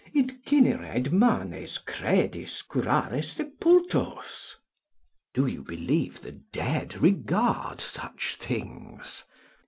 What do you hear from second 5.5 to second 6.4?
believe the